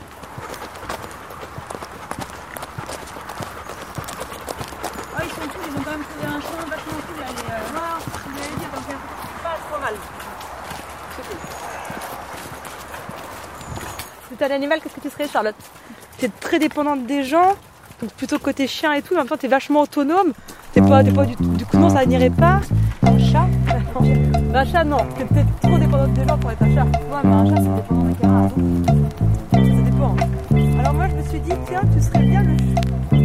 Oh, 5.13 5.21
ils 5.23 5.29
sont 5.29 5.35
tous, 5.41 5.61
ils 5.67 5.77
ont 5.77 5.83
quand 5.83 5.91
même 5.91 6.03
trouvé 6.03 6.25
un 6.25 6.41
chemin 6.41 6.65
vachement 6.69 6.99
cool 7.07 7.19
là, 7.19 7.27
les 7.29 7.51
euh, 7.51 7.73
noirs, 7.73 7.99
je 8.01 8.29
voulais 8.29 8.55
dire, 8.57 8.69
donc 8.73 8.83
c'est 8.87 9.43
pas 9.43 9.57
trop 9.69 9.79
mal. 9.79 9.93
T'as 14.39 14.47
un 14.47 14.55
animal, 14.55 14.79
qu'est-ce 14.81 14.95
que 14.95 15.01
tu 15.01 15.09
serais, 15.11 15.27
Charlotte? 15.27 15.55
T'es 16.17 16.29
très 16.29 16.57
dépendante 16.57 17.05
des 17.05 17.23
gens, 17.23 17.55
donc 18.01 18.11
plutôt 18.13 18.39
côté 18.39 18.65
chien 18.65 18.93
et 18.93 19.03
tout, 19.03 19.09
mais 19.11 19.17
en 19.19 19.23
même 19.23 19.29
temps 19.29 19.37
t'es 19.37 19.47
vachement 19.47 19.81
autonome. 19.81 20.33
T'es 20.73 20.81
pas, 20.81 21.03
t'es 21.03 21.11
pas 21.11 21.25
du, 21.25 21.35
du 21.35 21.65
coup 21.65 21.77
non, 21.77 21.89
ça 21.89 22.05
n'irait 22.05 22.31
pas. 22.31 22.61
Un 23.03 23.19
chat? 23.19 23.47
Un 24.55 24.65
chat, 24.65 24.83
non. 24.83 24.97
T'es 25.15 25.25
peut-être 25.25 25.60
trop 25.71 25.79
dépendante 25.79 26.13
des 26.13 26.27
gens 26.27 26.37
pour 26.37 26.51
être 26.51 26.63
un 26.63 26.75
chat. 26.75 26.83
Ouais, 26.83 27.21
mais 27.23 27.31
un 27.31 27.45
chat, 27.45 27.55
c'est 27.55 27.75
dépendant 27.75 28.05
des 28.05 28.15
camarades. 28.15 28.51
Ça 29.51 29.59
dépend. 29.59 30.15
Alors 30.79 30.93
moi, 30.93 31.07
je 31.09 31.15
me 31.15 31.23
suis 31.23 31.39
dit, 31.39 31.51
tiens, 31.67 31.81
tu 31.93 32.01
serais 32.01 32.23
bien 32.23 32.43
le, 32.43 33.20